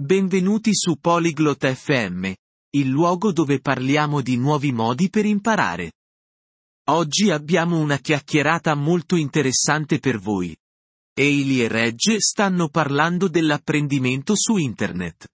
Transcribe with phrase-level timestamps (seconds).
[0.00, 2.32] Benvenuti su Polyglot FM,
[2.70, 5.92] il luogo dove parliamo di nuovi modi per imparare.
[6.88, 10.56] Oggi abbiamo una chiacchierata molto interessante per voi.
[11.12, 15.28] Eili e Regge stanno parlando dell'apprendimento su Internet.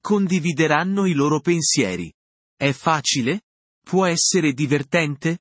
[0.00, 2.08] Condivideranno i loro pensieri.
[2.56, 3.40] È facile?
[3.82, 5.38] Può essere divertente?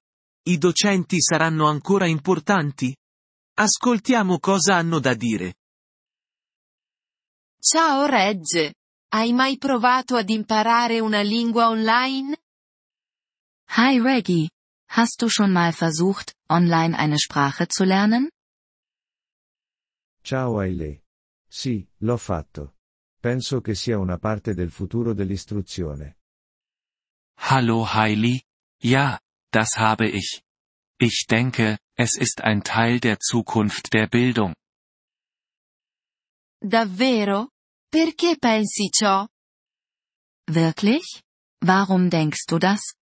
[0.48, 2.92] I docenti saranno ancora importanti?
[3.54, 5.58] Ascoltiamo cosa hanno da dire.
[7.66, 8.74] Ciao Regge!
[9.14, 12.36] Hai mai provato ad imparare una lingua online?
[13.78, 14.50] Hi Reggie.
[14.90, 18.28] Hast du schon mal versucht, online eine Sprache zu lernen?
[20.22, 21.02] Ciao Ailey.
[21.48, 22.76] Sì, l'ho fatto.
[23.22, 26.18] Penso che sia una parte del futuro dell'istruzione.
[27.50, 28.44] Hallo Hailey?
[28.82, 30.44] Ja, das habe ich.
[31.00, 34.54] Ich denke, es ist ein Teil der Zukunft der Bildung.
[36.60, 37.53] Davvero?
[37.94, 39.28] Perché pensi ciò?
[40.50, 41.22] Wirklich?
[41.64, 42.96] Warum denkst du das?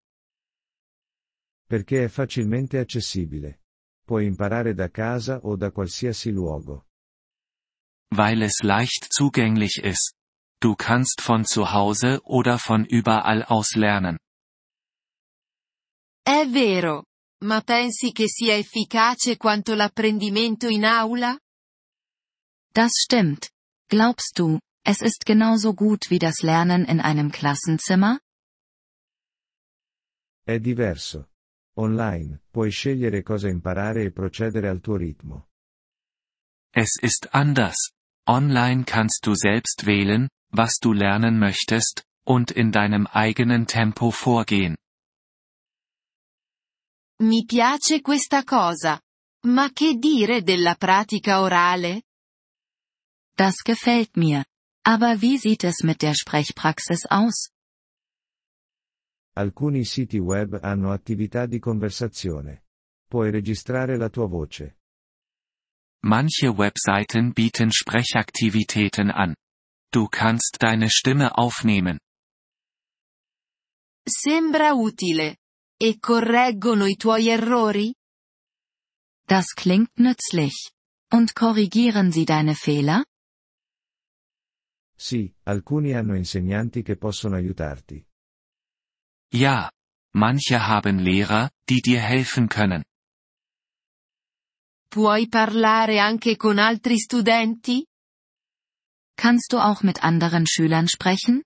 [1.66, 3.62] Perché è facilmente accessibile.
[4.04, 6.84] Puoi imparare da casa o da qualsiasi luogo.
[8.14, 10.12] Weil es leicht zugänglich ist.
[10.60, 14.18] Du kannst von zu Hause oder von überall aus lernen.
[16.22, 17.06] È vero.
[17.44, 21.38] Ma pensi che sia efficace quanto l'apprendimento in aula?
[22.74, 23.48] Das stimmt.
[23.88, 28.20] Glaubst du, es ist genauso gut wie das Lernen in einem Klassenzimmer?
[30.44, 31.28] È diverso.
[31.76, 35.48] Online, puoi scegliere cosa imparare e procedere al tuo ritmo.
[36.74, 37.92] Es ist anders.
[38.26, 44.76] Online kannst du selbst wählen, was du lernen möchtest, und in deinem eigenen Tempo vorgehen.
[47.20, 49.00] Mi piace questa cosa.
[49.44, 52.02] Ma che dire della pratica orale?
[53.34, 54.44] Das gefällt mir.
[54.84, 57.50] Aber wie sieht es mit der Sprechpraxis aus?
[59.34, 62.64] Alcuni siti web hanno attività di conversazione.
[63.08, 64.76] Puoi registrare la tua voce.
[66.04, 69.34] Manche Webseiten bieten Sprechaktivitäten an.
[69.92, 71.98] Du kannst deine Stimme aufnehmen.
[74.04, 75.36] Sembra utile.
[75.78, 77.94] E correggono i tuoi errori?
[79.26, 80.72] Das klingt nützlich.
[81.10, 83.04] Und korrigieren sie deine Fehler?
[85.02, 88.06] Sì, alcuni hanno insegnanti che possono aiutarti.
[89.34, 89.68] Ja.
[90.14, 92.84] Manche haben Lehrer, die dir helfen können.
[94.88, 97.84] Puoi parlare anche con altri studenti?
[99.16, 101.42] Kannst du auch mit anderen Schülern sprechen?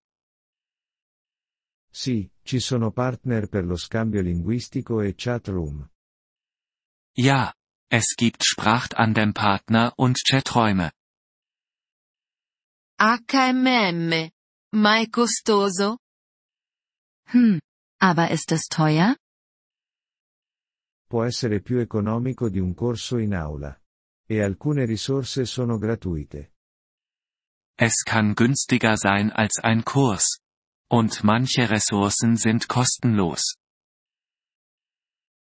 [1.90, 5.88] Sì, ci sono partner per lo scambio linguistico e chat room.
[7.16, 7.54] Ja.
[7.88, 10.90] Es gibt Sprachtandem-Partner und Chaträume.
[12.98, 14.30] HMM.
[14.74, 15.98] Ma è costoso?
[17.32, 17.58] Hm.
[18.00, 19.16] Aber ist es teuer?
[21.06, 23.78] Può essere più economico di un corso in aula.
[24.26, 26.52] E alcune risorse sono gratuite.
[27.78, 30.40] Es kann günstiger sein als ein Kurs.
[30.90, 33.56] Und manche Ressourcen sind kostenlos.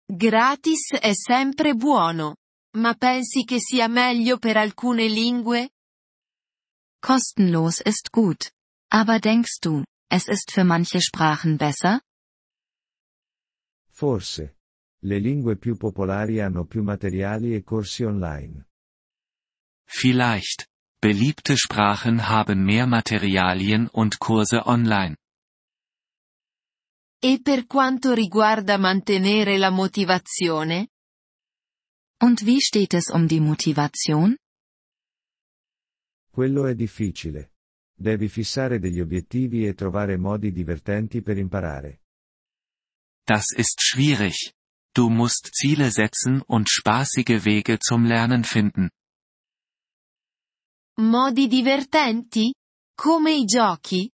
[0.09, 2.37] Gratis è sempre buono.
[2.77, 5.74] Ma pensi che sia meglio per alcune lingue?
[7.05, 8.51] Kostenlos ist gut.
[8.91, 12.01] Aber denkst du, es ist für manche Sprachen besser?
[13.91, 14.57] Forse.
[15.03, 18.69] Le lingue più popolari hanno più materiali e corsi online.
[19.87, 20.67] Vielleicht.
[20.99, 25.17] Beliebte Sprachen haben mehr Materialien und Kurse online.
[27.21, 30.89] E per quanto riguarda mantenere la motivazione?
[32.23, 34.39] Und wie steht es um die Motivation?
[36.35, 37.53] Quello è difficile.
[37.95, 42.01] Devi fissare degli obiettivi e trovare modi divertenti per imparare.
[43.25, 44.53] Das ist schwierig.
[44.93, 48.91] Du musst Ziele setzen und spaßige Wege zum Lernen finden.
[50.99, 52.53] Modi divertenti?
[52.97, 54.11] Come i giochi?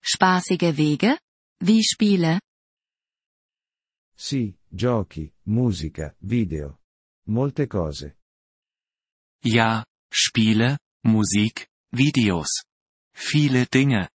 [0.00, 1.18] Spaßige Wege?
[1.64, 2.40] Wie Spiele?
[4.14, 6.78] Sì, giochi, musica, video.
[7.26, 8.16] Molte cose.
[9.42, 12.64] Ja, Spiele, Musik, Videos.
[13.14, 14.10] Viele Dinge.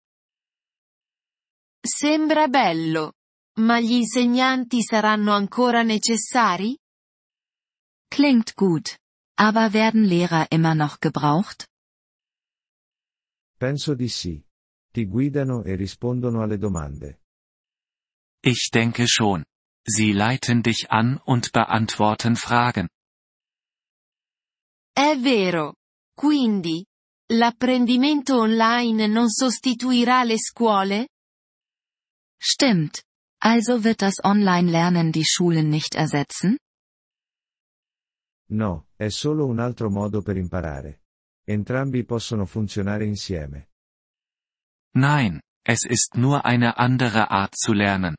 [1.83, 3.13] Sembra bello.
[3.59, 6.77] Ma gli insegnanti saranno ancora necessari?
[8.07, 8.97] Klingt gut.
[9.37, 11.67] Aber werden Lehrer immer noch gebraucht?
[13.57, 14.43] Penso di sì.
[14.91, 17.21] Ti guidano e rispondono alle domande.
[18.43, 19.45] Ich denke schon.
[19.83, 22.89] Sie leiten dich an und beantworten Fragen.
[24.93, 25.75] È vero.
[26.21, 26.85] Quindi,
[27.31, 31.07] L'apprendimento online non sostituirà le scuole?
[32.37, 33.03] Stimmt.
[33.41, 36.57] Also wird das Online-Lernen die Schulen nicht ersetzen?
[38.49, 41.03] No, è solo un altro modo per imparare.
[41.47, 43.69] Entrambi possono funzionare insieme.
[44.93, 48.17] Nein, es ist nur eine andere Art zu lernen.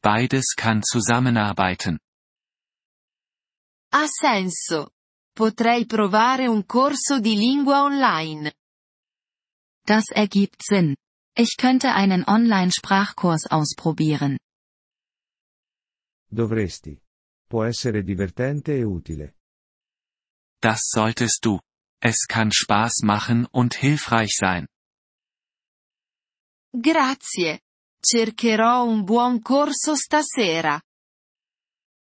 [0.00, 1.98] Beides kann zusammenarbeiten.
[3.92, 4.92] Ha senso.
[5.34, 8.52] Potrei provare un corso di lingua online.
[9.84, 10.94] Das ergibt Sinn.
[11.34, 14.38] Ich könnte einen Online-Sprachkurs ausprobieren.
[16.30, 17.00] Dovresti.
[17.48, 19.36] Può essere divertente e utile.
[20.60, 21.58] Das solltest du.
[22.00, 24.66] Es kann Spaß machen und hilfreich sein.
[26.74, 27.60] Grazie.
[28.04, 30.80] Cercherò un buon corso stasera.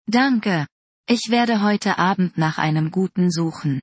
[0.06, 0.68] Danke.
[1.06, 3.82] Ich werde heute Abend nach einem guten suchen.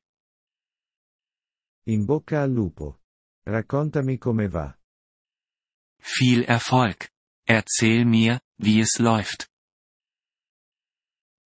[1.85, 2.99] In bocca al lupo.
[3.47, 4.75] Raccontami come va.
[6.01, 7.11] Viel Erfolg.
[7.45, 9.51] Erzähl mir, wie es läuft.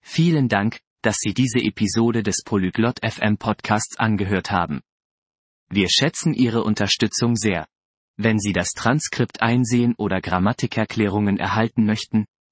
[0.00, 4.80] Vielen Dank, dass Sie diese Episode des Polyglot FM Podcasts angehört haben.
[5.70, 7.66] Wir schätzen Ihre Unterstützung sehr.
[8.16, 12.26] Wenn Sie das Transkript einsehen oder Grammatikerklärungen erhalten möchten,